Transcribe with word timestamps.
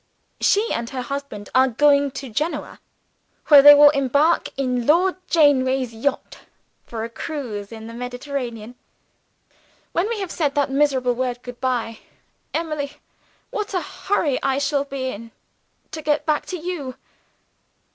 She 0.39 0.73
and 0.73 0.89
her 0.89 1.03
husband 1.03 1.49
are 1.53 1.67
going 1.67 2.09
to 2.09 2.29
Genoa, 2.31 2.79
where 3.49 3.61
they 3.61 3.75
will 3.75 3.91
embark 3.91 4.49
in 4.57 4.87
Lord 4.87 5.15
Janeaway's 5.27 5.93
yacht 5.93 6.39
for 6.87 7.03
a 7.03 7.09
cruise 7.09 7.71
in 7.71 7.85
the 7.85 7.93
Mediterranean. 7.93 8.73
When 9.91 10.09
we 10.09 10.19
have 10.19 10.31
said 10.31 10.55
that 10.55 10.71
miserable 10.71 11.13
word 11.13 11.43
good 11.43 11.61
by 11.61 11.99
oh, 12.01 12.01
Emily, 12.55 12.93
what 13.51 13.75
a 13.75 13.81
hurry 13.81 14.41
I 14.41 14.57
shall 14.57 14.85
be 14.85 15.09
in 15.09 15.29
to 15.91 16.01
get 16.01 16.25
back 16.25 16.47
to 16.47 16.57
you! 16.57 16.95